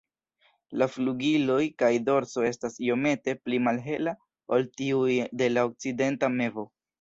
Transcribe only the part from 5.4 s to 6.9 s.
de la Okcidenta mevo.